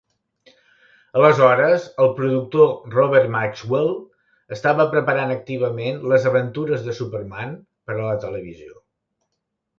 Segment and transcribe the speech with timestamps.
[1.19, 3.93] Aleshores, el productor Robert Maxwell
[4.57, 7.55] estava preparant activament "Les aventures de Superman"
[7.91, 8.77] per a la televisió.